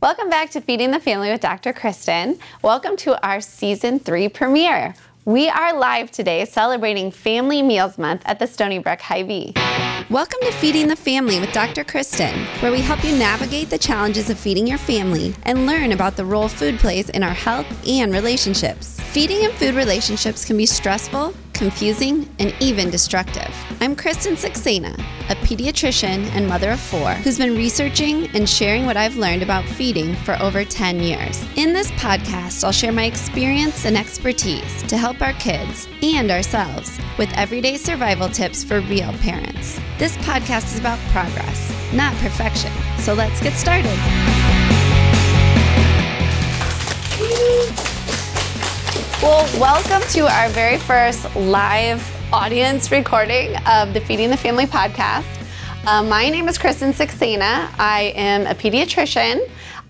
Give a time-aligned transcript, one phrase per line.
[0.00, 1.72] Welcome back to Feeding the Family with Dr.
[1.72, 2.38] Kristen.
[2.62, 4.94] Welcome to our season three premiere.
[5.24, 9.54] We are live today celebrating Family Meals Month at the Stony Brook Hy-Vee.
[10.08, 11.82] Welcome to Feeding the Family with Dr.
[11.82, 16.14] Kristen, where we help you navigate the challenges of feeding your family and learn about
[16.14, 19.00] the role food plays in our health and relationships.
[19.00, 23.52] Feeding and food relationships can be stressful, confusing, and even destructive.
[23.80, 24.94] I'm Kristen Saxena,
[25.28, 29.64] a pediatrician and mother of four who's been researching and sharing what I've learned about
[29.64, 31.44] feeding for over 10 years.
[31.56, 36.96] In this podcast, I'll share my experience and expertise to help our kids and ourselves
[37.18, 39.80] with everyday survival tips for real parents.
[39.98, 42.72] This podcast is about progress, not perfection.
[42.98, 43.98] So let's get started.
[49.20, 52.00] Well, welcome to our very first live
[52.32, 55.26] audience recording of the Feeding the Family podcast.
[55.88, 57.68] Uh, my name is Kristen Saxena.
[57.80, 59.40] I am a pediatrician.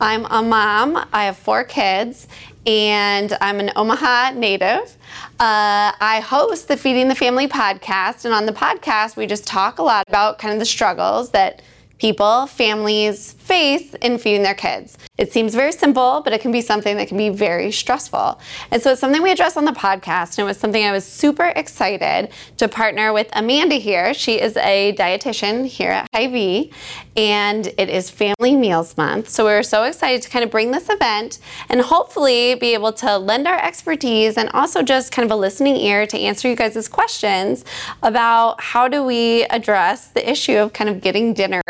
[0.00, 1.06] I'm a mom.
[1.12, 2.26] I have four kids,
[2.66, 4.96] and I'm an Omaha native.
[5.38, 9.78] Uh, I host the Feeding the Family podcast, and on the podcast, we just talk
[9.78, 11.60] a lot about kind of the struggles that
[11.98, 14.96] people, families face in feeding their kids.
[15.18, 18.40] It seems very simple, but it can be something that can be very stressful.
[18.70, 21.04] And so it's something we address on the podcast, and it was something I was
[21.04, 24.14] super excited to partner with Amanda here.
[24.14, 26.72] She is a dietitian here at Hy-Vee,
[27.16, 29.28] and it is Family Meals Month.
[29.28, 32.92] So we are so excited to kind of bring this event and hopefully be able
[32.92, 36.54] to lend our expertise and also just kind of a listening ear to answer you
[36.54, 37.64] guys' questions
[38.04, 41.62] about how do we address the issue of kind of getting dinner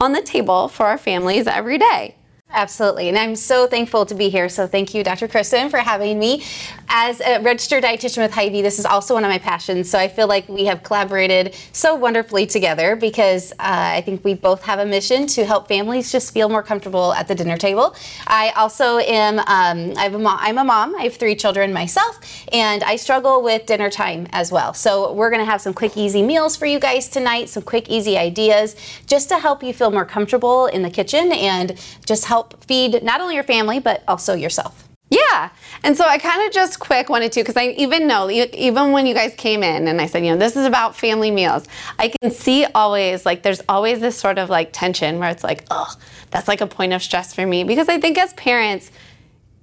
[0.00, 2.14] on the table for our families every day.
[2.52, 3.08] Absolutely.
[3.08, 4.48] And I'm so thankful to be here.
[4.48, 5.26] So thank you, Dr.
[5.26, 6.44] Kristen, for having me.
[6.88, 9.88] As a registered dietitian with Hy-Vee, this is also one of my passions.
[9.88, 14.34] So I feel like we have collaborated so wonderfully together because uh, I think we
[14.34, 17.96] both have a mission to help families just feel more comfortable at the dinner table.
[18.26, 20.94] I also am, um, I have a mom, I'm a mom.
[20.96, 22.20] I have three children myself,
[22.52, 24.74] and I struggle with dinner time as well.
[24.74, 27.88] So we're going to have some quick, easy meals for you guys tonight, some quick,
[27.88, 28.76] easy ideas
[29.06, 33.02] just to help you feel more comfortable in the kitchen and just help help feed
[33.02, 34.88] not only your family, but also yourself.
[35.10, 35.50] Yeah.
[35.82, 39.04] And so I kind of just quick wanted to, because I even know, even when
[39.06, 41.66] you guys came in and I said, you know, this is about family meals,
[41.98, 45.64] I can see always, like, there's always this sort of like tension where it's like,
[45.70, 45.94] oh,
[46.30, 47.62] that's like a point of stress for me.
[47.62, 48.90] Because I think as parents,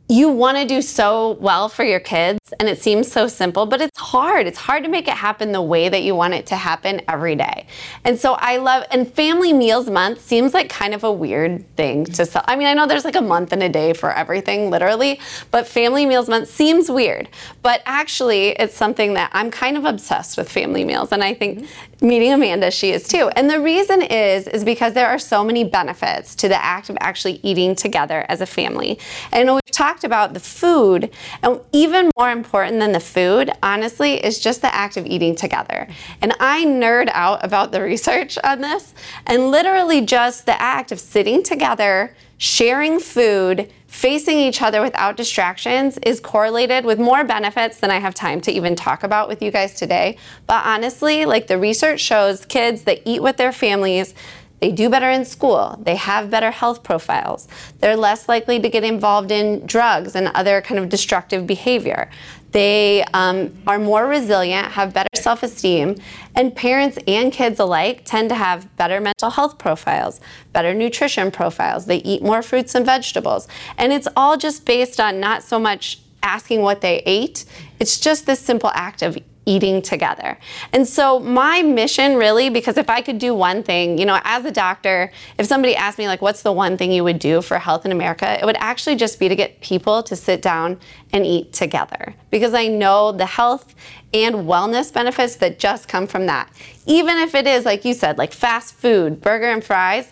[0.07, 3.82] you want to do so well for your kids and it seems so simple but
[3.82, 4.48] it's hard.
[4.48, 7.36] It's hard to make it happen the way that you want it to happen every
[7.36, 7.68] day.
[8.04, 12.06] And so i love and family meals month seems like kind of a weird thing
[12.06, 12.44] to sell.
[12.48, 15.20] I mean i know there's like a month and a day for everything literally
[15.52, 17.30] but family meals month seems weird.
[17.62, 21.12] But actually it's something that i'm kind of obsessed with family meals.
[21.12, 21.68] And i think
[22.02, 23.30] meeting amanda she is too.
[23.36, 26.98] And the reason is is because there are so many benefits to the act of
[27.02, 29.00] actually eating together as a family.
[29.31, 31.10] And we've talked about the food,
[31.44, 35.88] and even more important than the food, honestly, is just the act of eating together.
[36.22, 38.94] And I nerd out about the research on this,
[39.27, 45.97] and literally just the act of sitting together, sharing food, facing each other without distractions
[46.03, 49.51] is correlated with more benefits than I have time to even talk about with you
[49.51, 50.17] guys today.
[50.47, 54.13] But honestly, like the research shows, kids that eat with their families
[54.59, 55.80] they do better in school.
[55.81, 57.47] They have better health profiles.
[57.80, 62.09] They're less likely to get involved in drugs and other kind of destructive behavior.
[62.52, 65.98] They um, are more resilient, have better self esteem,
[66.36, 70.19] and parents and kids alike tend to have better mental health profiles,
[70.52, 71.86] better nutrition profiles.
[71.86, 73.48] They eat more fruits and vegetables.
[73.78, 77.46] And it's all just based on not so much asking what they ate,
[77.80, 79.18] it's just this simple act of
[79.50, 80.38] eating together.
[80.72, 84.46] And so my mission really, because if I could do one thing, you know, as
[84.46, 87.58] a doctor, if somebody asked me like, what's the one thing you would do for
[87.58, 88.40] health in America?
[88.40, 90.80] It would actually just be to get people to sit down
[91.12, 93.74] and eat together because I know the health
[94.14, 96.52] and wellness benefits that just come from that.
[96.86, 100.12] Even if it is, like you said, like fast food, burger and fries,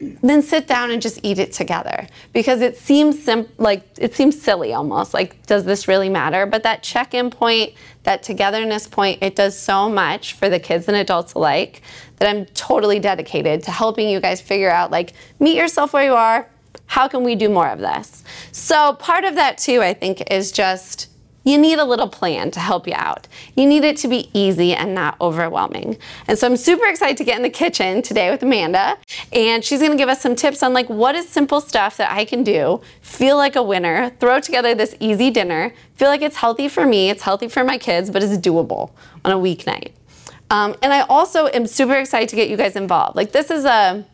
[0.00, 2.06] then sit down and just eat it together.
[2.32, 6.46] Because it seems sim- like it seems silly almost like does this really matter?
[6.46, 7.74] But that check-in point
[8.04, 11.80] that togetherness point it does so much for the kids and adults alike
[12.16, 16.14] that i'm totally dedicated to helping you guys figure out like meet yourself where you
[16.14, 16.48] are.
[16.86, 18.24] How can we do more of this?
[18.52, 21.08] So part of that too i think is just
[21.44, 23.28] you need a little plan to help you out.
[23.54, 25.98] You need it to be easy and not overwhelming.
[26.26, 28.98] And so I'm super excited to get in the kitchen today with Amanda,
[29.32, 32.24] and she's gonna give us some tips on like what is simple stuff that I
[32.24, 36.68] can do, feel like a winner, throw together this easy dinner, feel like it's healthy
[36.68, 38.90] for me, it's healthy for my kids, but it's doable
[39.24, 39.92] on a weeknight.
[40.50, 43.16] Um, and I also am super excited to get you guys involved.
[43.16, 44.04] Like this is a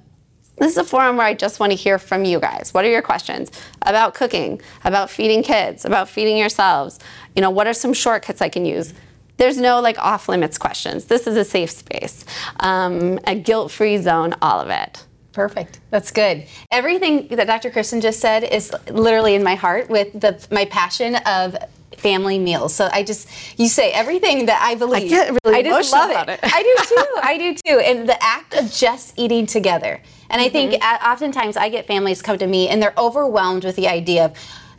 [0.60, 2.74] This is a forum where I just want to hear from you guys.
[2.74, 6.98] What are your questions about cooking, about feeding kids, about feeding yourselves?
[7.34, 8.92] You know, what are some shortcuts I can use?
[9.38, 11.06] There's no like off limits questions.
[11.06, 12.26] This is a safe space,
[12.60, 15.02] um, a guilt free zone, all of it.
[15.32, 15.80] Perfect.
[15.88, 16.46] That's good.
[16.70, 17.70] Everything that Dr.
[17.70, 21.56] Kristen just said is literally in my heart with the my passion of
[21.96, 22.74] family meals.
[22.74, 23.28] So I just
[23.58, 25.04] you say everything that I believe.
[25.04, 26.40] I get really I just emotional love about it.
[26.42, 26.52] it.
[26.52, 27.06] I do too.
[27.22, 27.78] I do too.
[27.78, 30.02] And the act of just eating together.
[30.30, 31.10] And I think Mm-hmm.
[31.12, 34.32] oftentimes I get families come to me and they're overwhelmed with the idea of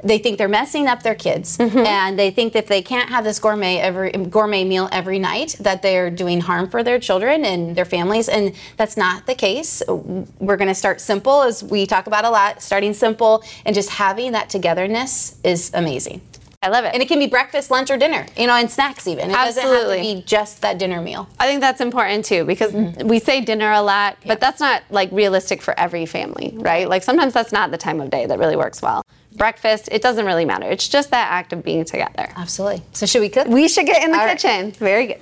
[0.04, 1.58] they think they're messing up their kids.
[1.58, 1.78] Mm-hmm.
[1.78, 5.56] and they think that if they can't have this gourmet every gourmet meal every night
[5.60, 8.28] that they're doing harm for their children and their families.
[8.30, 9.84] And that's not the case.
[9.88, 12.62] We're going to start simple as we talk about a lot.
[12.62, 16.22] Starting simple and just having that togetherness is amazing
[16.64, 16.94] I love it.
[16.94, 19.64] and it can be breakfast lunch or dinner you know and snacks even it doesn't
[19.64, 19.98] have Absolutely.
[19.98, 23.08] to be just that dinner meal I think that's important too because mm-hmm.
[23.08, 26.88] we say dinner a lot, but that's not like realistic for every family, right?
[26.88, 29.04] Like sometimes that's not the time of day that really works well.
[29.34, 30.70] Breakfast, it doesn't really matter.
[30.70, 32.28] It's just that act of being together.
[32.36, 34.38] absolutely so should we cook We should get in the All right.
[34.40, 34.72] kitchen.
[34.74, 35.22] very good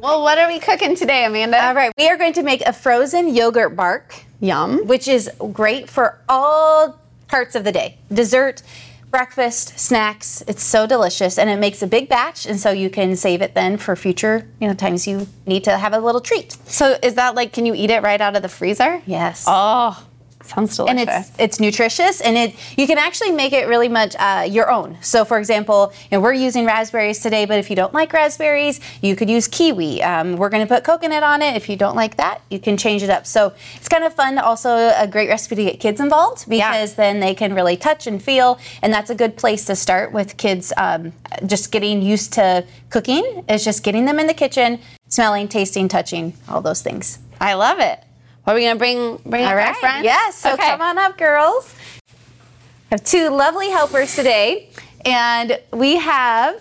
[0.00, 1.60] Well, what are we cooking today, Amanda?
[1.62, 4.86] all right we are going to make a frozen yogurt bark Yum.
[4.86, 8.62] which is great for all parts of the day dessert,
[9.10, 10.42] breakfast, snacks.
[10.46, 13.54] It's so delicious and it makes a big batch, and so you can save it
[13.54, 16.56] then for future you know times you need to have a little treat.
[16.66, 19.02] So is that like, can you eat it right out of the freezer?
[19.06, 19.44] Yes.
[19.46, 20.04] Oh,
[20.48, 21.00] sounds delicious.
[21.00, 24.70] and it's it's nutritious and it you can actually make it really much uh, your
[24.70, 24.98] own.
[25.00, 28.80] So for example you know, we're using raspberries today but if you don't like raspberries
[29.00, 30.02] you could use kiwi.
[30.02, 31.56] Um, we're going to put coconut on it.
[31.56, 33.26] If you don't like that you can change it up.
[33.26, 37.20] So it's kind of fun also a great recipe to get kids involved because then
[37.20, 40.72] they can really touch and feel and that's a good place to start with kids
[40.76, 41.12] um,
[41.46, 46.34] just getting used to cooking is just getting them in the kitchen smelling tasting touching
[46.48, 47.18] all those things.
[47.40, 48.04] I love it.
[48.48, 49.16] What are we gonna bring?
[49.26, 49.76] Bring up all our right.
[49.76, 50.04] friends?
[50.06, 50.36] Yes.
[50.36, 50.68] So Okay.
[50.68, 51.74] come on up, girls.
[52.90, 54.70] I have two lovely helpers today,
[55.04, 56.58] and we have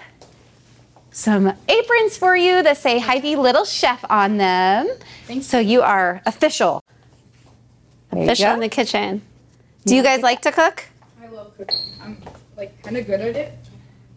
[1.12, 4.90] some aprons for you that say Hy-Vee Little Chef on them.
[5.40, 6.84] So you are official.
[8.12, 8.54] There you Fish go.
[8.54, 9.22] in the kitchen.
[9.86, 10.84] Do you guys like to cook?
[11.24, 11.78] I love cooking.
[12.04, 12.22] I'm
[12.58, 13.54] like kind of good at it.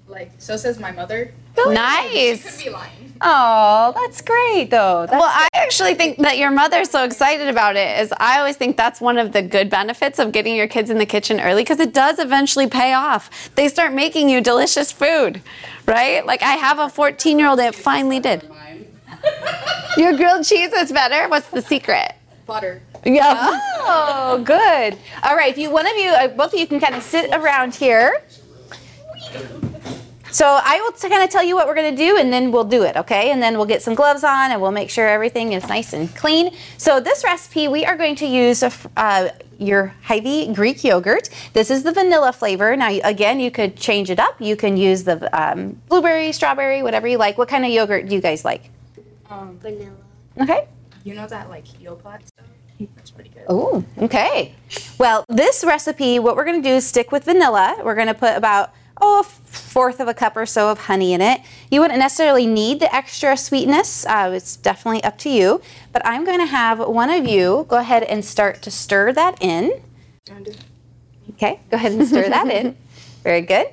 [0.08, 1.32] Like so says my mother.
[1.56, 2.42] Nice.
[2.42, 3.09] She could be lying.
[3.22, 5.06] Oh, that's great, though.
[5.06, 8.56] That's Well, I actually think that your mother's so excited about it is I always
[8.56, 11.62] think that's one of the good benefits of getting your kids in the kitchen early
[11.62, 13.50] because it does eventually pay off.
[13.56, 15.42] They start making you delicious food,
[15.86, 16.24] right?
[16.24, 18.48] Like I have a 14 year old that finally did.
[19.96, 21.28] Your grilled cheese is better.
[21.28, 22.12] What's the secret?
[22.46, 22.80] Butter.
[23.04, 23.58] Yeah.
[23.82, 24.98] Oh, good.
[25.22, 27.30] All right, if you one of you, uh, both of you can kind of sit
[27.32, 28.22] around here.
[30.32, 32.64] So I will kind of tell you what we're going to do, and then we'll
[32.64, 33.30] do it, okay?
[33.30, 36.14] And then we'll get some gloves on, and we'll make sure everything is nice and
[36.14, 36.54] clean.
[36.78, 41.28] So this recipe, we are going to use a uh, your Hy-Vee Greek yogurt.
[41.52, 42.74] This is the vanilla flavor.
[42.76, 44.40] Now, again, you could change it up.
[44.40, 47.36] You can use the um, blueberry, strawberry, whatever you like.
[47.36, 48.70] What kind of yogurt do you guys like?
[49.28, 49.92] Um, Vanilla.
[50.40, 50.66] Okay.
[51.04, 52.46] you know that like Yoplait stuff?
[52.96, 53.44] That's pretty good.
[53.48, 54.54] Oh, okay.
[54.98, 57.76] Well, this recipe, what we're going to do is stick with vanilla.
[57.84, 61.12] We're going to put about oh, a fourth of a cup or so of honey
[61.12, 61.40] in it.
[61.70, 64.06] You wouldn't necessarily need the extra sweetness.
[64.06, 65.60] Uh, it's definitely up to you.
[65.92, 69.42] But I'm going to have one of you go ahead and start to stir that
[69.42, 69.82] in.
[71.30, 72.76] Okay, go ahead and stir that in.
[73.22, 73.68] Very good.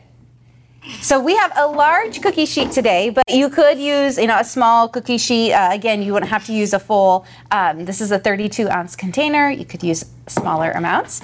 [1.01, 4.43] So we have a large cookie sheet today, but you could use, you know, a
[4.43, 5.53] small cookie sheet.
[5.53, 7.25] Uh, again, you wouldn't have to use a full.
[7.51, 9.49] Um, this is a 32 ounce container.
[9.49, 11.21] You could use smaller amounts.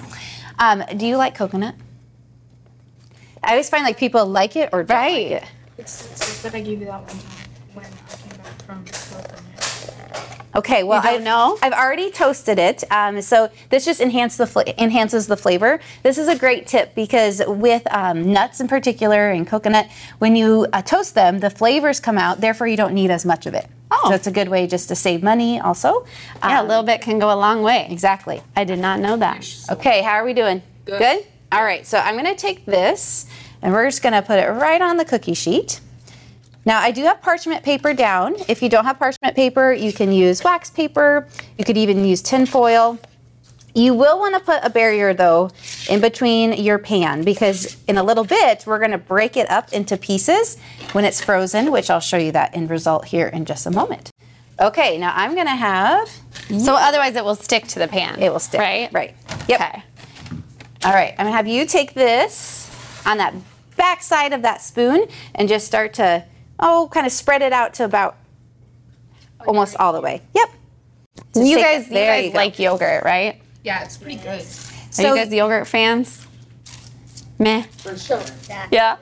[0.59, 1.75] Um, do you like coconut?
[3.43, 5.31] I always find like people like it or don't Right.
[5.31, 5.49] like it.
[5.77, 7.19] It's, it's like I gave you that one time
[7.73, 9.39] when I came back from California.
[10.55, 11.57] Okay, well, I know?
[11.63, 15.79] I've already toasted it, um, so this just enhance the fla- enhances the flavor.
[16.03, 19.87] This is a great tip because with um, nuts in particular and coconut,
[20.19, 22.39] when you uh, toast them, the flavors come out.
[22.39, 23.65] Therefore, you don't need as much of it.
[23.89, 24.09] Oh.
[24.09, 25.59] so it's a good way just to save money.
[25.59, 26.05] Also,
[26.43, 27.87] Yeah, a Um, little bit can go a long way.
[27.89, 28.43] exactly.
[28.55, 29.47] I did not know that.
[29.71, 30.61] Okay, how are we doing?
[30.85, 31.25] Good.
[31.53, 33.27] All right, so I'm going to take this
[33.61, 35.81] and we're just going to put it right on the cookie sheet.
[36.65, 38.37] Now, I do have parchment paper down.
[38.47, 41.27] If you don't have parchment paper, you can use wax paper.
[41.59, 42.97] You could even use tin foil.
[43.75, 45.51] You will want to put a barrier though
[45.87, 49.71] in between your pan because in a little bit we're going to break it up
[49.73, 50.57] into pieces
[50.93, 54.09] when it's frozen, which I'll show you that end result here in just a moment.
[54.59, 56.09] Okay, now I'm going to have
[56.59, 58.19] So otherwise it will stick to the pan.
[58.19, 58.59] it will stick.
[58.59, 58.91] Right?
[58.91, 59.15] Right.
[59.47, 59.61] Yep.
[59.61, 59.83] Okay.
[60.85, 62.69] All right, I'm gonna have you take this
[63.05, 63.33] on that
[63.77, 66.25] back side of that spoon and just start to,
[66.59, 68.17] oh, kind of spread it out to about
[69.39, 70.21] oh, almost all the way.
[70.35, 70.49] Yep.
[71.35, 73.41] to You guys, you guys you like yogurt, right?
[73.63, 74.41] Yeah, it's pretty good.
[74.41, 76.27] Are So- you guys yogurt fans?
[77.39, 77.63] Meh.
[77.77, 78.21] For sure.
[78.71, 78.97] Yeah.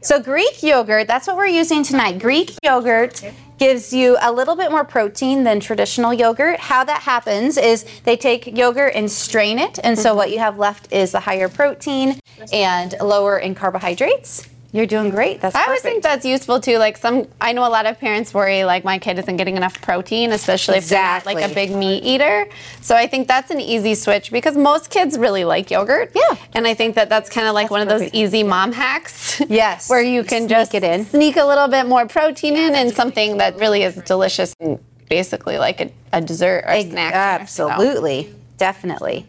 [0.00, 2.18] So Greek yogurt, that's what we're using tonight.
[2.20, 3.22] Greek yogurt
[3.60, 6.58] gives you a little bit more protein than traditional yogurt.
[6.58, 10.16] How that happens is they take yogurt and strain it, and so mm-hmm.
[10.16, 12.18] what you have left is the higher protein
[12.54, 14.48] and lower in carbohydrates.
[14.72, 15.40] You're doing great.
[15.40, 16.78] That's I always think that's useful too.
[16.78, 19.80] Like some, I know a lot of parents worry like my kid isn't getting enough
[19.82, 22.46] protein, especially if they're not like a big meat eater.
[22.80, 26.12] So I think that's an easy switch because most kids really like yogurt.
[26.14, 26.36] Yeah.
[26.54, 28.14] And I think that that's kind of like That's one of those perfect.
[28.14, 29.40] easy mom hacks.
[29.48, 29.90] Yes.
[29.90, 31.04] where you can Sneak just it in.
[31.04, 35.58] sneak a little bit more protein in and something that really is delicious and basically
[35.58, 37.48] like a, a dessert or a Ex- snack.
[37.48, 39.26] So- Absolutely, definitely.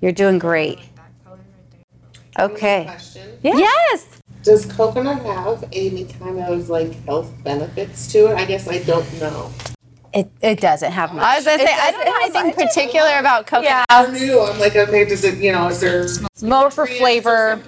[0.00, 0.80] You're doing great.
[2.38, 2.84] Okay.
[3.42, 3.56] Yeah.
[3.56, 4.06] Yes.
[4.48, 8.34] Does coconut have any kind of like health benefits to it?
[8.36, 9.52] I guess I don't know.
[10.14, 11.22] It, it doesn't have much.
[11.22, 13.84] I was gonna say I don't know have anything particular about coconut.
[13.90, 14.40] I'm new.
[14.40, 16.06] I'm like, okay, does it, you know, is there
[16.40, 17.62] More for nutrients or flavor.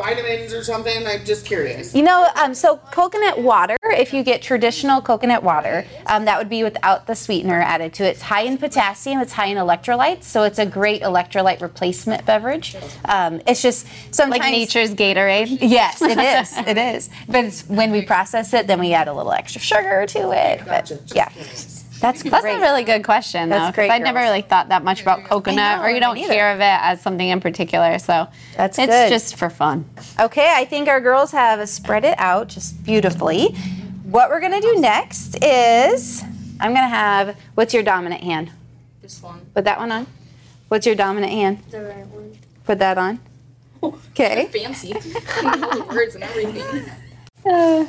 [0.00, 1.06] Some kind of vitamins or something?
[1.06, 1.94] I'm just curious.
[1.94, 6.48] You know, um, so coconut water, if you get traditional coconut water, um, that would
[6.48, 8.10] be without the sweetener added to it.
[8.10, 12.76] It's high in potassium, it's high in electrolytes, so it's a great electrolyte replacement beverage.
[13.04, 14.40] Um, it's just sometimes.
[14.40, 15.58] Like nature's Gatorade.
[15.60, 16.58] Yes, it is.
[16.66, 17.10] It is.
[17.28, 20.58] But it's, when we process it, then we add a little extra sugar to it.
[20.60, 20.96] But, Gotcha.
[20.96, 21.79] Just yeah.
[22.00, 22.22] Curious.
[22.22, 23.56] That's That's a really good question, though.
[23.56, 26.16] That's 'cause great, I never really thought that much about coconut, know, or you don't
[26.16, 27.98] hear of it as something in particular.
[27.98, 29.08] So That's it's good.
[29.08, 29.84] just for fun.
[30.18, 33.54] Okay, I think our girls have spread it out just beautifully.
[34.04, 36.22] What we're gonna do next is
[36.60, 38.50] I'm gonna have what's your dominant hand?
[39.02, 39.40] This one.
[39.54, 40.06] Put that one on.
[40.68, 41.58] What's your dominant hand?
[41.70, 42.38] The right one.
[42.64, 43.20] Put that on.
[43.82, 44.46] Okay.
[44.52, 44.92] Fancy.
[44.92, 46.84] All the words and everything.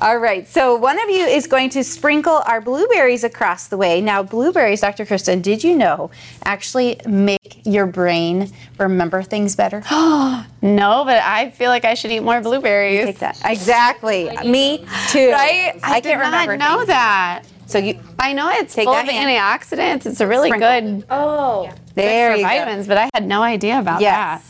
[0.00, 4.00] All right, so one of you is going to sprinkle our blueberries across the way.
[4.00, 5.04] Now, blueberries, Dr.
[5.04, 6.12] Kristen, did you know
[6.44, 9.82] actually make your brain remember things better?
[10.60, 13.04] No, but I feel like I should eat more blueberries.
[13.04, 13.40] Take that.
[13.44, 14.28] Exactly.
[14.44, 14.78] Me
[15.08, 15.30] too.
[15.30, 15.78] Right?
[15.84, 16.56] I, did can't not remember.
[16.56, 16.88] know things.
[16.88, 17.42] that.
[17.66, 19.28] So you I know it's Take full of hand.
[19.62, 20.04] antioxidants.
[20.06, 20.98] It's a really Sprinkle.
[21.00, 21.70] good, Oh.
[21.94, 22.48] there for you go.
[22.48, 24.42] vitamins, but I had no idea about that.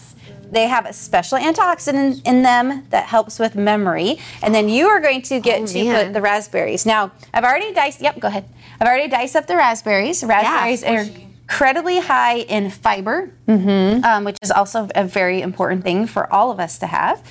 [0.50, 4.18] They have a special antioxidant in them that helps with memory.
[4.42, 6.06] And then you are going to get Oh, to man.
[6.06, 6.86] put the raspberries.
[6.86, 8.44] Now, I've already diced, yep, go ahead.
[8.80, 10.22] I've already diced up the raspberries.
[10.24, 11.06] Raspberries are
[11.42, 16.60] incredibly high in fiber, um, which is also a very important thing for all of
[16.60, 17.22] us to have.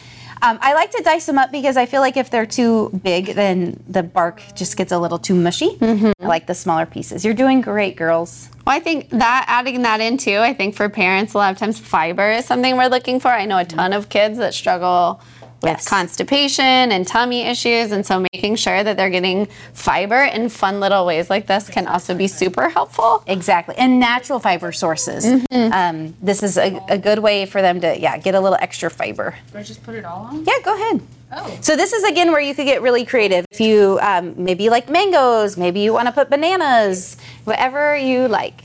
[0.41, 3.27] Um, I like to dice them up because I feel like if they're too big,
[3.35, 5.77] then the bark just gets a little too mushy.
[5.81, 7.25] I like the smaller pieces.
[7.25, 8.49] You're doing great, girls.
[8.65, 11.57] Well, I think that adding that in too, I think for parents, a lot of
[11.57, 13.29] times fiber is something we're looking for.
[13.29, 15.21] I know a ton of kids that struggle
[15.61, 15.87] with Yes.
[15.87, 21.05] constipation and tummy issues, and so making sure that they're getting fiber in fun little
[21.05, 23.23] ways like this can also be super helpful.
[23.27, 25.25] Exactly, and natural fiber sources.
[25.51, 28.89] Um, this is a, a good way for them to, yeah, get a little extra
[28.89, 29.35] fiber.
[29.51, 30.45] Do I just put it all on?
[30.45, 31.01] Yeah, go ahead.
[31.31, 31.57] Oh.
[31.61, 33.45] So this is again where you could get really creative.
[33.51, 38.27] If you um, maybe you like mangoes, maybe you want to put bananas, whatever you
[38.27, 38.61] like.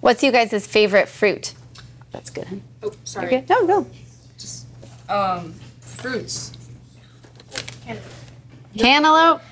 [0.00, 1.54] What's you guys' favorite fruit?
[2.10, 2.62] That's good.
[2.82, 3.26] Oh, sorry.
[3.26, 3.86] Okay, no, go.
[4.38, 4.66] Just
[5.08, 5.54] um,
[5.98, 6.52] fruits.
[8.76, 9.42] Cantaloupe.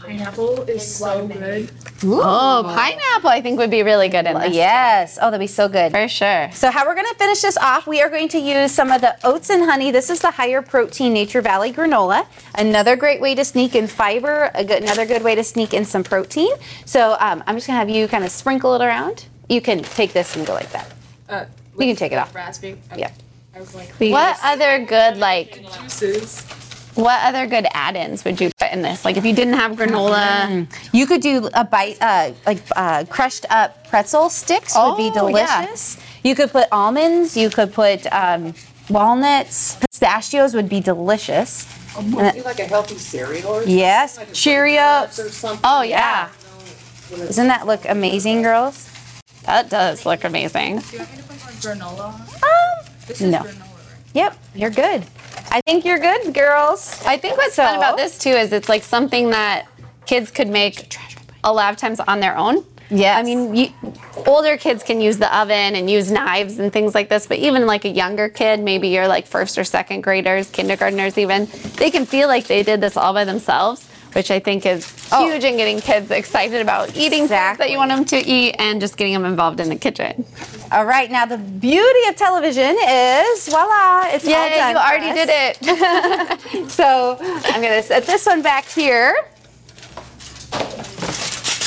[0.00, 1.70] Pineapple is so good.
[2.04, 4.52] Oh, pineapple, I think would be really good in this.
[4.52, 5.16] Yes.
[5.22, 5.92] Oh, that'd be so good.
[5.92, 6.50] For sure.
[6.52, 9.00] So how we're going to finish this off, we are going to use some of
[9.00, 9.92] the oats and honey.
[9.92, 12.26] This is the higher protein Nature Valley granola.
[12.56, 15.84] Another great way to sneak in fiber, a good, another good way to sneak in
[15.84, 16.50] some protein.
[16.84, 19.26] So um, I'm just going to have you kind of sprinkle it around.
[19.48, 20.92] You can take this and go like that.
[21.28, 21.44] Uh,
[21.78, 22.34] You can take it off.
[22.34, 22.76] raspberry.
[22.90, 23.02] Okay.
[23.02, 23.12] Yeah.
[23.54, 26.42] I was like, What other good like juices.
[26.94, 29.04] what other good add-ins would you put in this?
[29.04, 33.44] Like if you didn't have granola, You could do a bite, uh, like uh, crushed
[33.50, 35.60] up pretzel sticks would be Oh, yeah.
[35.62, 35.98] delicious.
[36.24, 37.36] You could put almonds.
[37.36, 38.54] You could put um,
[38.88, 39.76] walnuts.
[39.90, 41.66] Pistachios would be delicious.
[41.96, 43.78] Would it like a healthy cereal or something?
[43.78, 45.18] Yes, Like Cheerios.
[45.22, 45.60] or something?
[45.62, 46.30] oh yeah,
[47.10, 48.88] Doesn't that look amazing, girls?
[49.44, 50.78] that does look amazing.
[50.78, 52.14] Do you want me to put more granola?
[52.14, 52.26] on?
[53.06, 53.40] This is no.
[53.40, 54.04] granola, right?
[54.14, 55.04] Yep, you're good.
[55.50, 57.02] I think you're good, girls.
[57.06, 59.66] I think what's So- fun about this too is it's like something that
[60.06, 60.96] kids could make
[61.44, 62.64] a lot of times on their own.
[62.90, 63.16] Yeah.
[63.16, 63.68] I mean, you,
[64.26, 67.66] older kids can use the oven and use knives and things like this, but even
[67.66, 72.04] like a younger kid, maybe you're like first or second graders, kindergartners even, they can
[72.04, 75.24] feel like they did this all by themselves, which I think is Oh.
[75.28, 78.80] huge in getting kids excited about eating things that you want them to eat and
[78.80, 80.24] just getting them involved in the kitchen.
[80.70, 84.70] All right, now the beauty of television is voila, it's all Yay, done.
[84.72, 85.14] you already us.
[85.16, 86.70] did it.
[86.70, 89.14] So I'm gonna set this one back here.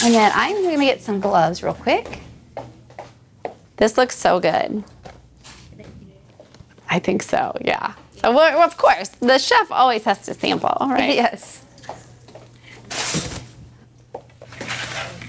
[0.03, 2.19] And then I'm going to get some gloves real quick.
[3.77, 4.83] This looks so good.
[6.87, 7.93] I think so, yeah.
[8.21, 11.15] So, well, of course, the chef always has to sample, right?
[11.15, 11.64] Yes.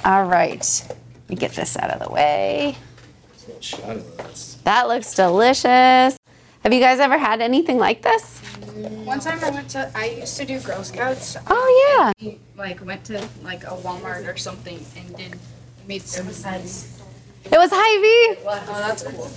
[0.07, 0.85] All right.
[0.89, 2.77] Let me get this out of the way.
[4.63, 6.17] That looks delicious.
[6.63, 8.39] Have you guys ever had anything like this?
[9.05, 11.37] One time I went to, I used to do Girl Scouts.
[11.49, 12.35] Oh, yeah.
[12.57, 15.37] Like went to like a Walmart or something and did
[15.89, 16.29] made some.
[16.29, 16.37] It
[17.51, 18.39] was Hy-Vee.
[18.47, 19.29] Oh, that's cool.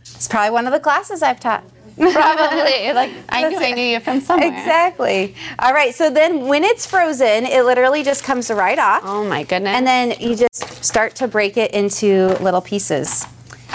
[0.00, 1.64] It's probably one of the classes I've taught.
[2.12, 2.92] Probably.
[2.94, 4.48] Like, I knew I knew you from somewhere.
[4.48, 5.34] Exactly.
[5.58, 5.94] All right.
[5.94, 9.02] So then when it's frozen, it literally just comes right off.
[9.04, 9.76] Oh, my goodness.
[9.76, 13.26] And then you just start to break it into little pieces.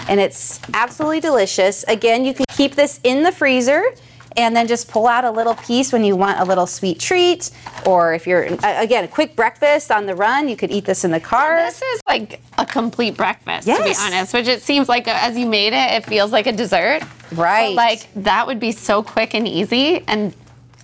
[0.10, 1.84] And it's absolutely delicious.
[1.88, 3.94] Again, you can keep this in the freezer
[4.38, 7.52] and then just pull out a little piece when you want a little sweet treat.
[7.86, 11.12] Or if you're, again, a quick breakfast on the run, you could eat this in
[11.12, 11.58] the car.
[11.58, 14.34] This is like a complete breakfast, to be honest.
[14.34, 17.02] Which it seems like as you made it, it feels like a dessert.
[17.32, 17.76] Right.
[17.76, 20.34] Like that would be so quick and easy and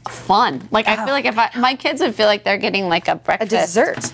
[0.10, 0.68] fun.
[0.72, 3.12] Like I feel like if I, my kids would feel like they're getting like a
[3.12, 4.12] a breakfast dessert.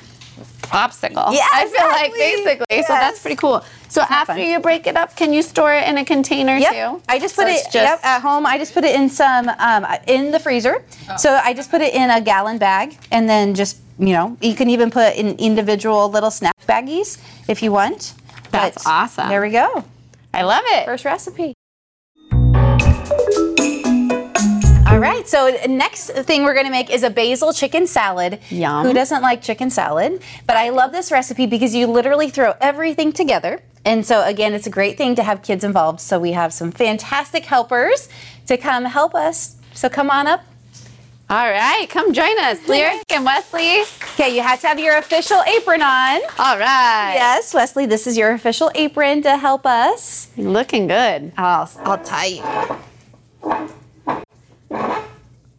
[0.62, 1.34] popsicle.
[1.34, 2.82] Yeah, I feel like basically.
[2.84, 3.64] So that's pretty cool.
[3.90, 4.42] So after fun.
[4.42, 6.74] you break it up, can you store it in a container Yep.
[6.74, 7.02] too?
[7.08, 8.46] I just So put it yep, at home.
[8.46, 10.84] I just put it in some um, in the freezer.
[11.18, 14.56] So I just put it in a gallon bag, and then just you know you
[14.56, 17.18] can even put in individual little snack baggies
[17.48, 18.14] if you want.
[18.52, 19.30] That's But awesome.
[19.30, 19.84] There we go.
[20.34, 20.86] I love it.
[20.86, 21.54] First recipe.
[24.90, 28.40] All right, so next thing we're gonna make is a basil chicken salad.
[28.50, 28.86] Yum.
[28.86, 30.22] Who doesn't like chicken salad?
[30.46, 33.62] But I love this recipe because you literally throw everything together.
[33.84, 36.00] And so again, it's a great thing to have kids involved.
[36.00, 38.08] So we have some fantastic helpers
[38.48, 39.58] to come help us.
[39.74, 40.46] So come on up.
[41.30, 43.82] All right, come join us, Lyric and Wesley.
[44.14, 46.22] Okay, you have to have your official apron on.
[46.40, 47.14] All right.
[47.16, 50.30] Yes, Wesley, this is your official apron to help us.
[50.38, 51.34] You're Looking good.
[51.36, 52.40] I'll, I'll tie
[53.44, 53.68] you.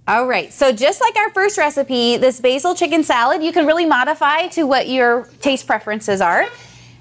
[0.08, 3.84] All right, so just like our first recipe, this basil chicken salad, you can really
[3.84, 6.46] modify to what your taste preferences are.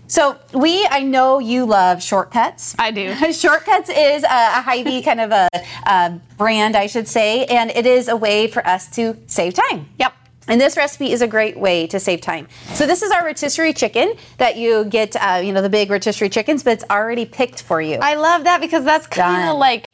[0.08, 2.76] So we, I know you love shortcuts.
[2.78, 3.14] I do.
[3.32, 5.48] Shortcuts is a, a Hy-Vee kind of a,
[5.86, 9.88] a brand, I should say, and it is a way for us to save time.
[10.00, 10.14] Yep.
[10.50, 12.48] And this recipe is a great way to save time.
[12.74, 16.30] So this is our rotisserie chicken that you get, uh, you know, the big rotisserie
[16.30, 17.98] chickens, but it's already picked for you.
[18.02, 19.87] I love that because that's kind of like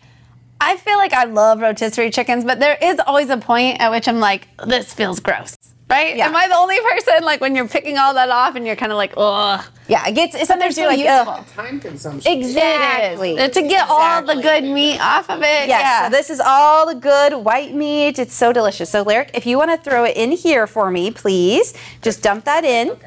[0.65, 4.07] I feel like I love rotisserie chickens, but there is always a point at which
[4.07, 5.55] I'm like, this feels gross.
[5.89, 6.15] Right?
[6.15, 6.27] Yeah.
[6.27, 8.91] Am I the only person like when you're picking all that off and you're kind
[8.91, 9.63] of like, ugh.
[9.87, 11.33] yeah, it gets It's sometimes so you're like, useful.
[11.33, 11.47] ugh.
[11.49, 12.31] Time consumption.
[12.31, 13.35] Exactly.
[13.35, 13.55] It is.
[13.55, 15.67] To get all the good meat off of it.
[15.67, 16.05] Yes, yeah.
[16.05, 18.17] so this is all the good white meat.
[18.17, 18.89] It's so delicious.
[18.89, 22.45] So, Lyric, if you want to throw it in here for me, please, just dump
[22.45, 22.97] that in.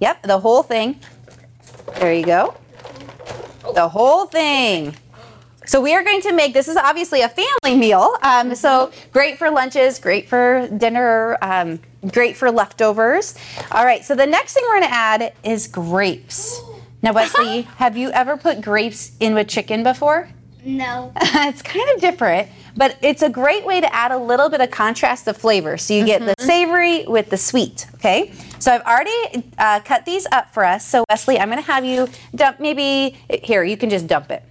[0.00, 0.98] Yep, the whole thing.
[2.00, 2.54] There you go.
[3.74, 4.94] The whole thing.
[5.66, 8.16] So we are going to make this is obviously a family meal.
[8.22, 11.80] Um, so great for lunches, great for dinner, um,
[12.12, 13.34] great for leftovers.
[13.72, 14.04] All right.
[14.04, 16.60] So the next thing we're going to add is grapes.
[17.02, 20.28] Now, Wesley, have you ever put grapes in with chicken before?
[20.64, 21.12] No.
[21.20, 24.70] it's kind of different, but it's a great way to add a little bit of
[24.70, 25.76] contrast of flavor.
[25.78, 27.86] So you get the savory with the sweet.
[27.94, 28.32] Okay.
[28.60, 30.86] So I've already uh, cut these up for us.
[30.86, 33.64] So Wesley, I'm going to have you dump maybe here.
[33.64, 34.42] You can just dump it.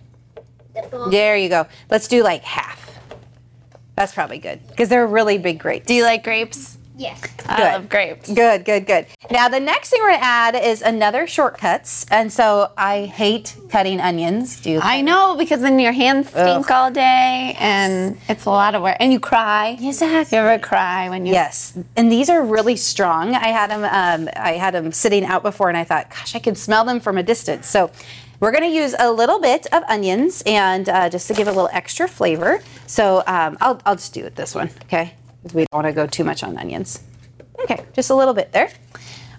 [1.09, 1.67] There you go.
[1.89, 2.99] Let's do like half.
[3.95, 5.87] That's probably good because they're really big grapes.
[5.87, 6.77] Do you like grapes?
[6.97, 7.21] Yes.
[7.45, 8.31] I love grapes.
[8.31, 9.05] Good, good, good.
[9.29, 13.99] Now the next thing we're gonna add is another shortcuts, and so I hate cutting
[13.99, 14.61] onions.
[14.61, 14.79] Do you?
[14.81, 18.95] I know because then your hands stink all day and it's a lot of work.
[18.99, 19.77] And you cry.
[19.81, 20.37] Exactly.
[20.37, 23.35] You ever cry when you Yes, and these are really strong.
[23.35, 23.83] I had them.
[23.83, 27.01] Um, I had them sitting out before, and I thought, gosh, I could smell them
[27.01, 27.67] from a distance.
[27.67, 27.91] So,
[28.39, 31.51] we're going to use a little bit of onions, and uh, just to give it
[31.51, 32.61] a little extra flavor.
[32.87, 35.13] So, um, I'll I'll just do it this one, okay?
[35.43, 37.01] 'Cause we don't want to go too much on onions.
[37.59, 38.69] Okay, just a little bit there.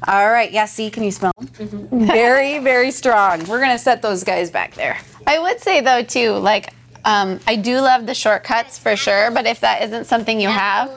[0.07, 0.51] All right.
[0.53, 0.67] Yeah.
[0.67, 1.89] See, can you smell them?
[2.07, 3.41] very, very strong.
[3.47, 4.99] We're going to set those guys back there.
[5.27, 6.73] I would say though too, like
[7.05, 10.91] um, I do love the shortcuts for sure, but if that isn't something you have,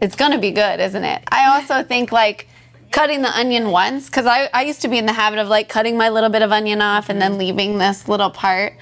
[0.00, 1.22] it's gonna be good, isn't it?
[1.30, 2.48] I also think like
[2.90, 5.68] cutting the onion once, because I, I used to be in the habit of like
[5.68, 7.38] cutting my little bit of onion off and then mm.
[7.38, 8.74] leaving this little part.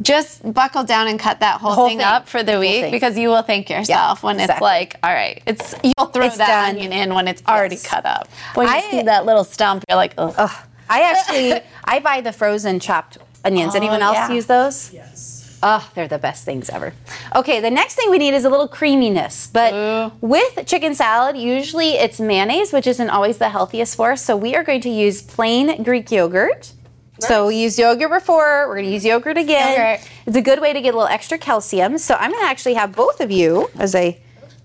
[0.00, 2.06] Just buckle down and cut that whole, whole thing, thing.
[2.06, 4.54] up for the week because you will thank yourself when exactly.
[4.54, 6.76] it's like, all right, it's you'll throw It's that done.
[6.76, 7.86] onion in when it's already Yes.
[7.86, 8.28] cut up.
[8.54, 10.38] When you I- see that little stump, you're like, ugh.
[10.90, 13.74] I actually I buy the frozen chopped onions.
[13.74, 14.32] Oh, Anyone else yeah.
[14.32, 14.92] use those?
[14.92, 15.37] Yes.
[15.62, 16.92] Oh, they're the best things ever.
[17.34, 19.48] Okay, the next thing we need is a little creaminess.
[19.48, 24.24] But with chicken salad, usually it's mayonnaise, which isn't always the healthiest for us.
[24.24, 26.72] So we are going to use plain Greek yogurt.
[27.20, 28.68] So we used yogurt before.
[28.68, 29.72] We're going to use yogurt again.
[29.72, 30.08] Yogurt.
[30.26, 31.98] It's a good way to get a little extra calcium.
[31.98, 34.18] So I'm going to actually have both of you as I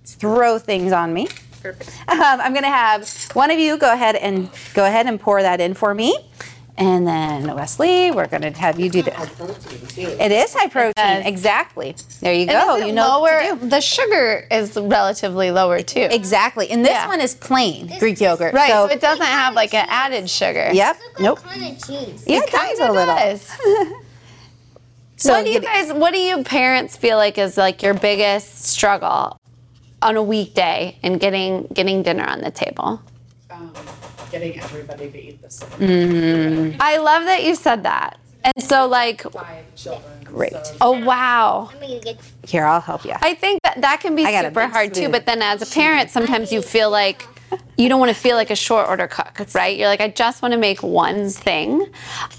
[0.05, 1.27] throw things on me.
[1.61, 1.89] Perfect.
[2.09, 5.61] Um, I'm gonna have one of you go ahead and go ahead and pour that
[5.61, 6.13] in for me,
[6.77, 9.37] and then Wesley, we're gonna have you do High that.
[9.37, 10.01] protein too.
[10.19, 11.25] It is high protein, does.
[11.25, 11.95] exactly.
[12.21, 12.75] There you And go.
[12.77, 13.55] is You know what to lower.
[13.59, 13.69] do.
[13.69, 16.07] The sugar is relatively lower too.
[16.11, 17.07] Exactly, and this Yeah.
[17.07, 18.53] one is plain Greek yogurt.
[18.53, 20.69] Right, so, So, it doesn't have like an added sugar.
[20.73, 20.97] yep.
[21.19, 21.45] Looks Nope.
[21.45, 22.23] like kind of cheese.
[22.25, 23.15] Yeah, it does Kinda a little.
[23.15, 23.47] does.
[25.15, 25.93] So what do you get- guys?
[25.93, 29.37] What do you parents feel like is like your biggest struggle
[30.01, 32.99] on a weekday in getting getting dinner on the table?
[33.49, 33.71] Um,
[34.33, 36.75] getting everybody to eat the same.
[36.79, 38.17] I love that you said that.
[38.43, 40.23] And so, like, Five children.
[40.25, 40.51] Great.
[40.51, 43.13] So oh wow, I'm gonna get Here, I'll help you.
[43.21, 45.07] I think that that can be I super big hard too.
[45.07, 47.25] But then, as a parent, sometimes you feel like
[47.77, 49.77] you don't want to feel like a short order cook, right?
[49.77, 51.85] You're like, I just want to make one thing,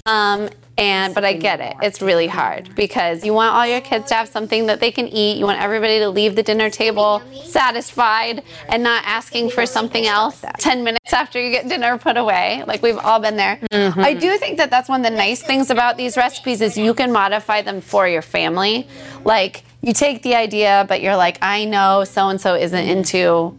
[0.05, 1.75] um, and but I get it.
[1.81, 5.07] It's really hard because you want all your kids to have something that they can
[5.07, 5.37] eat.
[5.37, 10.43] You want everybody to leave the dinner table satisfied and not asking for something else
[10.59, 12.63] 10 minutes after you get dinner put away.
[12.67, 13.59] Like we've all been there.
[13.71, 16.93] I do think that that's one of the nice things about these recipes is you
[16.93, 18.87] can modify them for your family.
[19.23, 23.57] Like you take the idea, but you're like, I know so and so isn't into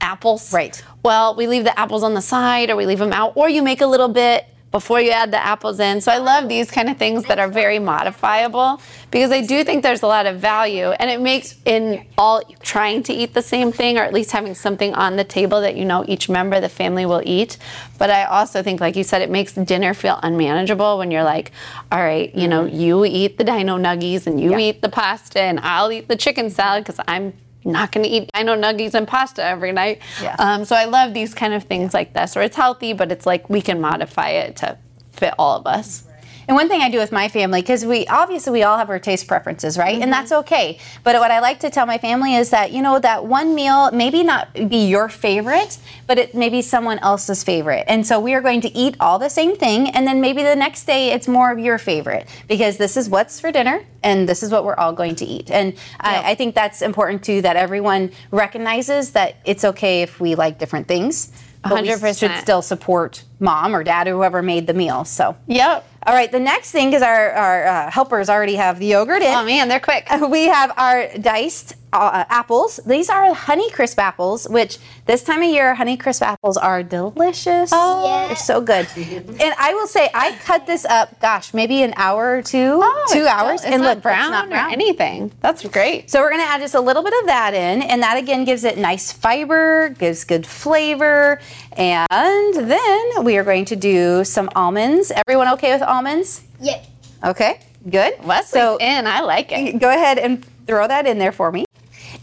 [0.00, 0.52] apples.
[0.52, 0.82] Right.
[1.02, 3.62] Well, we leave the apples on the side or we leave them out, or you
[3.62, 6.00] make a little bit before you add the apples in.
[6.00, 8.80] So I love these kind of things that are very modifiable
[9.12, 13.04] because I do think there's a lot of value and it makes in all trying
[13.04, 15.84] to eat the same thing or at least having something on the table that you
[15.84, 17.56] know each member of the family will eat.
[17.98, 21.52] But I also think, like you said, it makes dinner feel unmanageable when you're like,
[21.92, 22.76] all right, you know, mm-hmm.
[22.76, 26.50] you eat the dino nuggies and you eat the pasta and I'll eat the chicken
[26.50, 27.32] salad because I'm
[27.64, 30.00] not going to eat dino nuggies and pasta every night.
[30.22, 30.36] Yeah.
[30.38, 33.26] Um, so I love these kind of things like this, where it's healthy, but it's
[33.26, 34.78] like we can modify it to
[35.12, 36.04] fit all of us.
[36.46, 38.98] And one thing I do with my family, because we obviously we all have our
[38.98, 40.00] taste preferences, right?
[40.00, 40.78] And that's okay.
[41.02, 43.90] But what I like to tell my family is that you know that one meal
[43.92, 47.84] maybe not be your favorite, but it may be someone else's favorite.
[47.88, 50.56] And so we are going to eat all the same thing, and then maybe the
[50.56, 54.42] next day it's more of your favorite because this is what's for dinner, and this
[54.42, 55.50] is what we're all going to eat.
[55.50, 60.34] And I, I think that's important too that everyone recognizes that it's okay if we
[60.34, 61.32] like different things.
[61.62, 62.18] But we 100%.
[62.18, 65.04] should still support mom or dad or whoever made the meal.
[65.06, 65.34] So.
[65.46, 65.86] Yep.
[66.06, 69.34] All right, the next thing is our, our uh, helpers already have the yogurt in.
[69.34, 70.06] Oh man, they're quick.
[70.28, 72.80] we have our diced uh, apples.
[72.84, 77.70] These are Honey Crisp apples, which this time of year, Honey Crisp apples are delicious.
[77.72, 78.26] Oh, Yeah.
[78.26, 78.86] they're so good.
[78.96, 83.06] and I will say, I cut this up, gosh, maybe an hour or two, Oh,
[83.12, 83.60] two it's hours.
[83.60, 84.70] still- and it's look, brown, it's not brown.
[84.70, 85.32] or anything.
[85.40, 86.10] That's great.
[86.10, 88.64] So we're gonna add just a little bit of that in, and that again gives
[88.64, 91.40] it nice fiber, gives good flavor,
[91.76, 95.12] and then we are going to do some almonds.
[95.26, 96.42] Everyone okay with almonds?
[96.60, 96.80] Yeah.
[97.24, 98.14] Okay, good.
[98.24, 99.06] Wesley's so in.
[99.06, 99.78] I like it.
[99.78, 101.64] go ahead and throw that in there for me.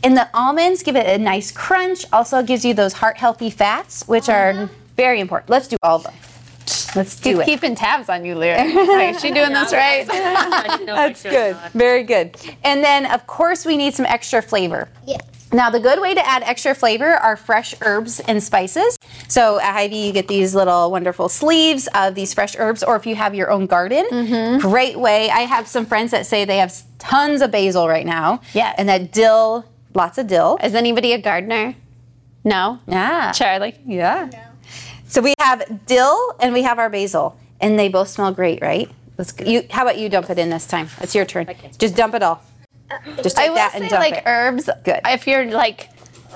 [0.04, 2.06] And the almonds give it a nice crunch.
[2.12, 5.50] Also gives you those heart healthy fats, which are very important.
[5.50, 6.14] Let's do all of them.
[6.96, 7.46] Let's do He's it.
[7.46, 8.64] keeping tabs on you, Lyra.
[8.88, 10.06] Like, is she doing this right?
[10.86, 11.56] That's good.
[11.74, 12.36] Very good.
[12.64, 14.90] And then, of course, we need some extra flavor.
[15.06, 15.18] Yeah.
[15.54, 18.98] Now, the good way to add extra flavor are fresh herbs and spices.
[19.28, 23.06] So at Hy-Vee, you get these little wonderful sleeves of these fresh herbs, or if
[23.06, 24.60] you have your own garden, Mm-hmm.
[24.60, 25.30] great way.
[25.30, 28.40] I have some friends that say they have tons of basil right now.
[28.54, 28.74] Yeah.
[28.78, 30.58] And that dill, lots of dill.
[30.64, 31.76] Is anybody a gardener?
[32.44, 32.80] No.
[32.88, 33.32] Yeah.
[33.32, 33.76] Charlie.
[33.86, 34.30] Yeah.
[35.08, 38.90] So we have dill and we have our basil, and they both smell great, right?
[39.18, 39.34] Let's.
[39.46, 39.64] You.
[39.70, 40.88] How about you dump it in this time?
[41.02, 41.48] It's your turn.
[41.78, 42.42] Just dump it all.
[42.90, 43.96] Uh, Just I take will that say, and dump it.
[43.96, 44.24] I will say like it.
[44.26, 44.70] herbs.
[44.84, 45.00] Good.
[45.06, 45.90] If you're like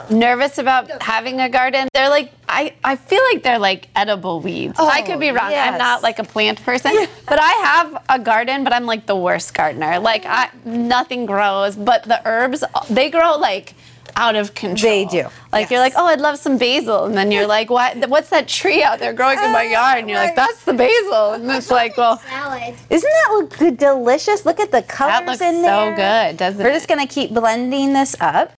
[0.09, 2.73] nervous about having a garden, they're like I.
[2.83, 4.75] I feel like they're like edible weeds.
[4.77, 5.51] Oh, I could be wrong.
[5.51, 5.71] yes.
[5.73, 6.91] I'm not like a plant person,
[7.27, 8.63] but I have a garden.
[8.63, 9.99] But I'm like the worst gardener.
[9.99, 13.73] Like I, nothing grows, but the herbs they grow like
[14.17, 14.91] out of control.
[14.91, 18.07] They do, Like you're like, oh, I'd love some basil, and then you're like, what?
[18.09, 19.99] What's that tree out there growing in my oh yard?
[19.99, 22.75] And you're like, that's the basil, and it's like, well, Salad.
[22.89, 24.45] Isn't that look delicious?
[24.45, 26.29] Look at the colors that looks in so there.
[26.31, 26.75] good, doesn't We're it?
[26.75, 28.53] just gonna keep blending this up.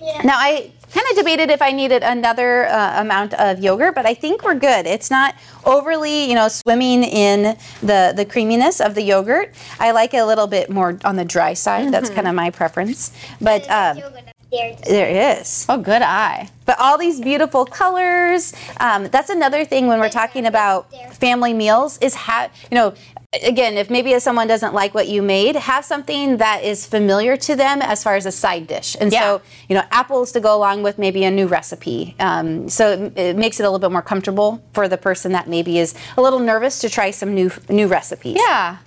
[0.00, 0.22] Yeah.
[0.22, 4.14] Now I kind of debated if I needed another uh, amount of yogurt, but I
[4.14, 4.86] think we're good.
[4.86, 5.34] It's not
[5.64, 9.54] overly, you know, swimming in the the creaminess of the yogurt.
[9.78, 11.92] I like it a little bit more on the dry side.
[11.92, 13.12] That's kind of my preference.
[13.40, 15.66] But There's um, yogurt there is.
[15.68, 16.50] oh, good eye.
[16.66, 18.52] But all these beautiful colors.
[18.80, 22.94] Um, that's another thing when we're talking about family meals is how you know
[23.42, 27.36] again, if maybe if someone doesn't like what you made, have something that is familiar
[27.36, 28.96] to them as far as a side dish.
[29.00, 29.20] And Yeah.
[29.20, 32.16] so, you know, apples to go along with maybe a new recipe.
[32.18, 35.48] Um, so it, it makes it a little bit more comfortable for the person that
[35.48, 38.36] maybe is a little nervous to try some new new recipes.
[38.36, 38.78] Yeah.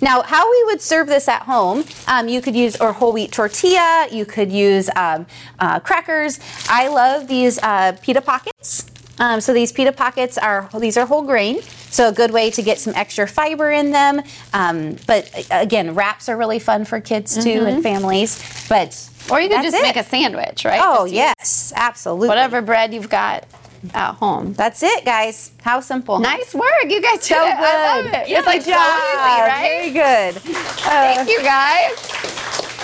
[0.00, 3.32] Now, how we would serve this at home, um, you could use or whole wheat
[3.32, 5.26] tortilla, you could use um,
[5.58, 6.38] uh, crackers.
[6.68, 8.86] I love these uh, pita pockets.
[9.18, 12.62] Um, so these pita pockets are these are whole grain, so a good way to
[12.62, 14.22] get some extra fiber in them.
[14.52, 18.38] Um, but uh, again, wraps are really fun for kids too and families.
[18.68, 18.88] But
[19.30, 20.80] Or you could just make a sandwich, right?
[20.82, 22.28] Oh Just yes, absolutely.
[22.28, 23.44] Whatever bread you've got
[23.92, 24.54] at home.
[24.54, 25.52] That's it, guys.
[25.62, 26.18] How simple.
[26.18, 26.64] Nice work.
[26.88, 27.64] You guys So did good.
[27.64, 27.68] it.
[27.68, 28.28] I love it.
[28.30, 29.60] It's like so easy, right?
[29.62, 30.34] Very good.
[30.42, 31.92] Thank you guys.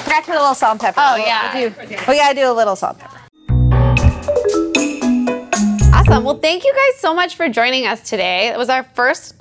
[0.04, 1.00] Forgot to put a little salt and pepper.
[1.02, 1.54] Oh, yeah.
[1.58, 3.19] we'll do- we gotta do a little salt and pepper.
[6.10, 6.24] Awesome.
[6.24, 8.48] Well, thank you guys so much for joining us today.
[8.48, 9.36] It was our first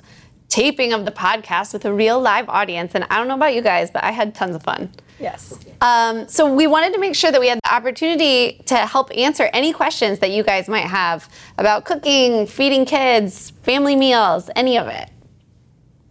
[0.48, 2.94] taping of the podcast with a real live audience.
[2.94, 4.92] And I don't know about you guys, but I had tons of fun.
[5.18, 5.58] Yes.
[5.80, 9.50] Um, so we wanted to make sure that we had the opportunity to help answer
[9.52, 11.28] any questions that you guys might have
[11.58, 15.10] about cooking, feeding kids, family meals, any of it.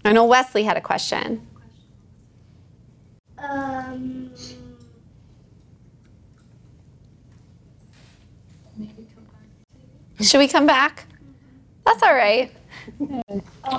[0.03, 1.47] I know Wesley had a question.
[3.37, 3.78] Um,
[10.21, 11.05] Should we come back?
[11.86, 12.51] That's all right.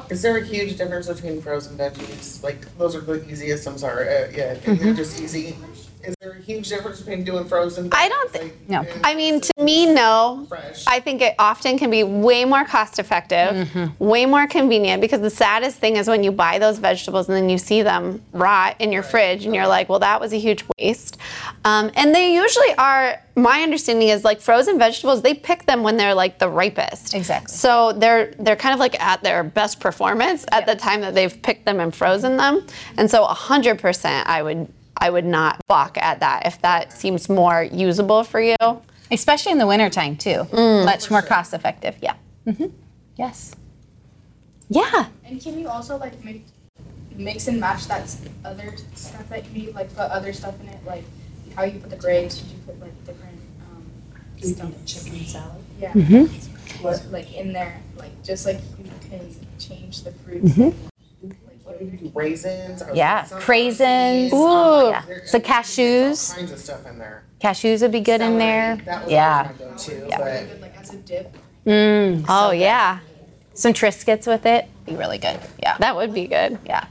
[0.09, 2.43] Is there a huge difference between frozen veggies?
[2.43, 3.67] Like those are the easiest.
[3.67, 4.09] I'm sorry.
[4.09, 5.57] Uh, yeah, they're just easy.
[6.03, 7.91] Is there a huge difference between doing frozen?
[7.93, 9.01] I don't think, like, No.
[9.05, 10.47] I mean, to me, no.
[10.49, 10.85] Fresh.
[10.87, 13.69] I think it often can be way more cost effective,
[14.01, 17.49] way more convenient because the saddest thing is when you buy those vegetables and then
[17.51, 20.65] you see them rot in your fridge and you're like, well, that was a huge
[20.79, 21.19] waste.
[21.65, 25.97] Um, and they usually are, my understanding is like frozen vegetables, they pick them when
[25.99, 27.15] they're like the ripest.
[27.15, 27.55] Exactly.
[27.55, 31.41] So they're they're kind of like at their best performance at the time that they've
[31.43, 32.67] picked them and frozen them.
[32.97, 37.63] And so 100% I would I would not balk at that if that seems more
[37.63, 38.57] usable for you.
[39.11, 40.47] Especially in the wintertime too.
[40.53, 41.97] Much more cost effective.
[42.01, 42.15] Yeah.
[42.45, 42.67] hmm
[43.17, 43.55] Yes.
[44.69, 45.07] Yeah.
[45.25, 46.47] And can you also like make
[47.17, 50.79] mix and match that other stuff that you need, like put other stuff in it,
[50.87, 51.05] like
[51.57, 52.37] how you put the grapes?
[52.39, 53.41] Did you put like different
[53.73, 53.91] um,
[54.41, 54.87] stuff?
[54.87, 55.65] chicken salad.
[55.81, 55.93] Yeah.
[56.83, 60.57] What, like in there, like just like you can change the fruits.
[60.57, 60.75] Like,
[61.71, 62.83] what are you raisins.
[62.83, 63.23] I was Yeah.
[63.25, 64.31] thinking Craisins.
[64.31, 64.91] sunflower Ooh.
[64.91, 65.03] Yeah.
[65.05, 65.31] seeds.
[65.31, 66.31] So There's cashews.
[66.31, 67.23] All kinds of stuff in there.
[67.41, 68.77] Cashews would be good in there.
[68.77, 69.43] Celery, That was Yeah.
[69.43, 70.07] always my go-to.
[70.09, 70.19] Yeah.
[70.19, 71.37] But good like as a dip?
[71.67, 72.25] Mm.
[72.29, 72.99] Oh yeah.
[73.55, 74.67] Some Triscuits with it.
[74.87, 75.39] Be really good.
[75.63, 75.77] Yeah.
[75.79, 76.59] That would be good.
[76.67, 76.85] Yeah.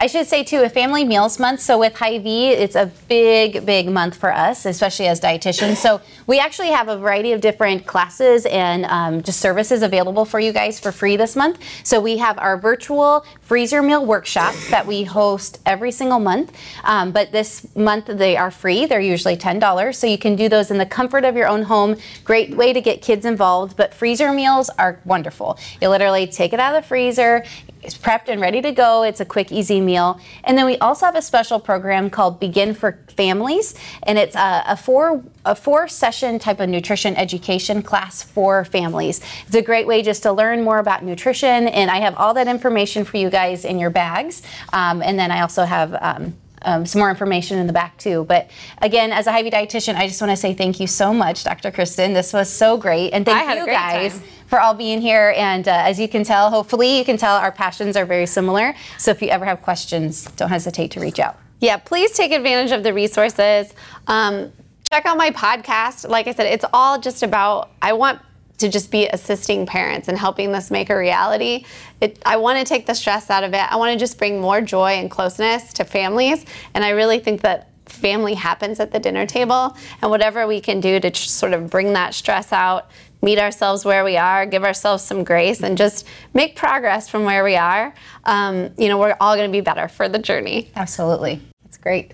[0.00, 1.58] I should say too, a family meals month.
[1.58, 5.78] So with Hy-Vee, it's a big, big month for us, especially as dietitians.
[5.78, 10.38] So we actually have a variety of different classes and um, just services available for
[10.38, 11.58] you guys for free this month.
[11.82, 16.56] So we have our virtual freezer meal workshops that we host every single month.
[16.84, 18.86] Um, but this month they are free.
[18.86, 21.62] They're usually ten dollars, so you can do those in the comfort of your own
[21.62, 21.96] home.
[22.22, 23.76] Great way to get kids involved.
[23.76, 25.58] But freezer meals are wonderful.
[25.82, 27.44] You literally take it out of the freezer.
[27.80, 29.04] It's prepped and ready to go.
[29.04, 30.20] It's a quick, easy meal.
[30.44, 33.74] And then we also have a special program called Begin for Families,
[34.04, 39.20] and it's a, a four a four session type of nutrition education class for families.
[39.46, 42.48] It's a great way just to learn more about nutrition, and I have all that
[42.48, 44.42] information for you guys in your bags.
[44.72, 45.96] Um, and then I also have.
[46.00, 48.24] Um, um, some more information in the back too.
[48.24, 51.44] But again, as a Hy-Vee dietitian, I just want to say thank you so much,
[51.44, 51.70] Dr.
[51.70, 52.14] Kristen.
[52.14, 54.28] This was so great, and thank I had a you guys time.
[54.48, 55.32] For all being here.
[55.36, 58.74] And uh, as you can tell, hopefully you can tell our passions are very similar.
[58.98, 61.38] So if you ever have questions, don't hesitate to reach out.
[61.60, 63.72] Yeah, please take advantage of the resources.
[64.06, 64.52] Um,
[64.90, 66.08] check out my podcast.
[66.08, 68.20] Like I said, it's all just about, I want
[68.58, 71.64] to just be assisting parents and helping this make a reality.
[72.00, 73.72] It, I want to take the stress out of it.
[73.72, 76.44] I want to just bring more joy and closeness to families.
[76.74, 79.76] And I really think that family happens at the dinner table.
[80.02, 82.90] And whatever we can do to sort of bring that stress out,
[83.22, 87.44] meet ourselves where we are, give ourselves some grace, and just make progress from where
[87.44, 90.70] we are, um, you know, we're all going to be better for the journey.
[90.76, 91.40] Absolutely.
[91.64, 92.12] That's great.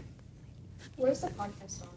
[0.97, 1.89] Where's the podcast on?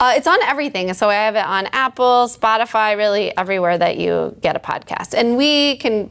[0.00, 0.92] Uh, it's on everything.
[0.94, 5.14] So I have it on Apple, Spotify, really everywhere that you get a podcast.
[5.14, 6.10] And we can.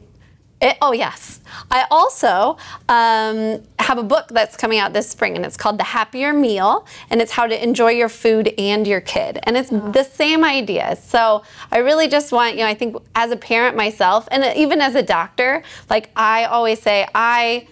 [0.64, 2.56] It, oh yes, I also
[2.88, 6.86] um, have a book that's coming out this spring, and it's called The Happier Meal,
[7.10, 9.90] and it's how to enjoy your food and your kid, and it's ah.
[9.90, 11.04] the same ideas.
[11.04, 14.54] So I really just want you know, I think as a parent myself, and uh,
[14.56, 17.68] even as a doctor, like I always say, I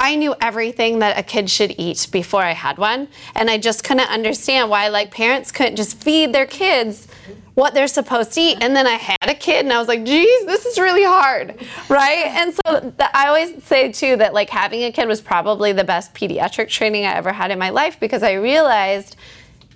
[0.00, 3.84] I knew everything that a kid should eat before I had one, and I just
[3.84, 7.06] couldn't understand why like parents couldn't just feed their kids
[7.54, 8.58] what they're supposed to eat.
[8.60, 11.54] And then I had a kid and I was like, geez, this is really hard.
[11.88, 12.26] Right.
[12.26, 16.14] And so I always say too that like having a kid was probably the best
[16.14, 19.16] pediatric training I ever had in my life because I realized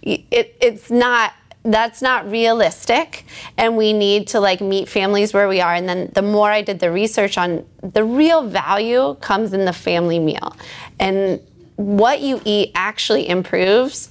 [0.02, 1.32] it, it's not
[1.64, 3.24] that's not realistic
[3.56, 6.62] and we need to like meet families where we are and then the more i
[6.62, 10.56] did the research on the real value comes in the family meal
[11.00, 11.40] and
[11.74, 14.10] what you eat actually improves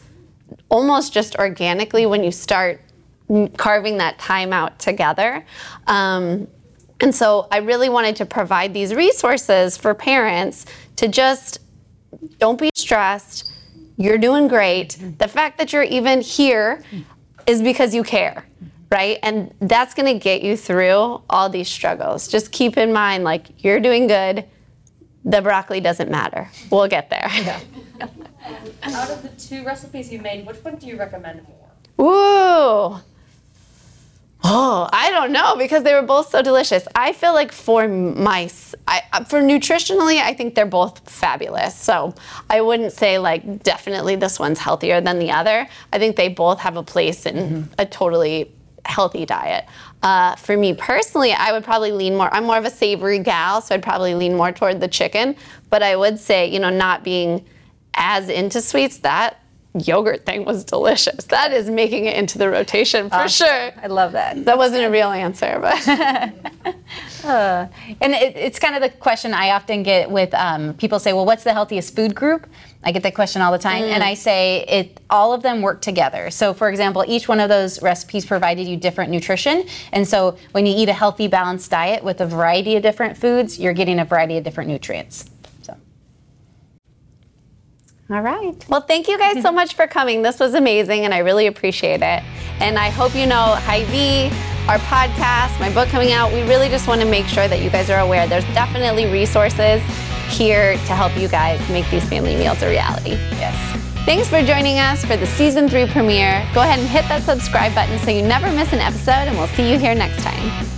[0.67, 2.82] almost just organically when you start
[3.58, 5.46] carving that time out together.
[5.88, 6.48] Um,
[7.02, 10.66] and so I really wanted to provide these resources for parents
[10.98, 11.60] to just
[12.40, 13.52] don't be stressed.
[13.98, 14.98] You're doing great.
[15.20, 16.84] The fact that you're even here
[17.48, 18.46] is because you care,
[18.92, 19.20] right?
[19.24, 22.28] And that's going to get you through all these struggles.
[22.28, 24.46] Just keep in mind, like, you're doing good.
[25.24, 26.50] The broccoli doesn't matter.
[26.70, 27.30] We'll get there.
[28.84, 31.66] Out of the two recipes you made, which one do you recommend more?
[32.02, 33.02] Ooh.
[34.47, 36.88] Oh, I don't know because they were both so delicious.
[36.93, 41.73] I feel like for mice, I, uh, for nutritionally, I think they're both fabulous.
[41.73, 42.13] So
[42.47, 45.67] I wouldn't say like definitely this one's healthier than the other.
[45.91, 48.51] I think they both have a place in a totally
[48.86, 49.65] healthy diet.
[50.03, 52.31] Uh, for me personally, I would probably lean more.
[52.31, 55.36] I'm more of a savory gal, so I'd probably lean more toward the chicken.
[55.71, 57.43] But I would say, you know, not being
[57.95, 59.41] as into sweets, that
[59.80, 61.26] yogurt thing was delicious.
[61.26, 63.72] That is making it into the rotation for sure.
[63.82, 64.46] I love that.
[64.46, 65.88] That wasn't a real answer, but
[68.02, 71.26] And it, it's kind of the question I often get with um, people say, well,
[71.26, 72.48] what's the healthiest food group?
[72.84, 73.84] I get that question all the time.
[73.84, 76.30] And I say, it all of them work together.
[76.30, 79.66] So, for example, each one of those recipes provided you different nutrition.
[79.92, 83.60] And so, when you eat a healthy, balanced diet with a variety of different foods,
[83.60, 85.26] you're getting a variety of different nutrients.
[88.10, 88.54] All right.
[88.70, 90.22] Well, thank you guys so much for coming.
[90.22, 92.24] This was amazing, and I really appreciate it.
[92.60, 94.28] And I hope you know Hy-Vee,
[94.70, 96.32] our podcast, my book coming out.
[96.32, 98.28] We really just want to make sure that you guys are aware.
[98.28, 99.82] There's definitely resources
[100.30, 103.12] here to help you guys make these family meals a reality.
[103.12, 103.56] yes.
[104.06, 106.48] Thanks for joining us for the season three premiere.
[106.54, 109.48] Go ahead and hit that subscribe button so you never miss an episode, and we'll
[109.48, 110.75] see you here next time.